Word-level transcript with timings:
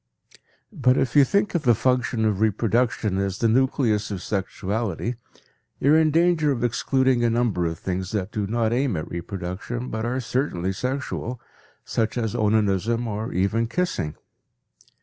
But 0.73 0.97
if 0.97 1.15
you 1.15 1.23
think 1.23 1.53
of 1.53 1.61
the 1.61 1.75
function 1.75 2.25
of 2.25 2.39
reproduction 2.41 3.19
as 3.19 3.37
the 3.37 3.47
nucleus 3.47 4.09
of 4.09 4.23
sexuality 4.23 5.13
you 5.79 5.93
are 5.93 5.97
in 5.99 6.09
danger 6.09 6.51
of 6.51 6.63
excluding 6.63 7.23
a 7.23 7.29
number 7.29 7.67
of 7.67 7.77
things 7.77 8.09
that 8.11 8.31
do 8.31 8.47
not 8.47 8.73
aim 8.73 8.97
at 8.97 9.07
reproduction 9.11 9.89
but 9.89 10.03
are 10.03 10.19
certainly 10.19 10.73
sexual, 10.73 11.39
such 11.85 12.17
as 12.17 12.33
onanism 12.33 13.05
or 13.07 13.31
even 13.31 13.67
kissing. 13.67 14.15